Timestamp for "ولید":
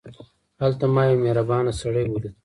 2.09-2.35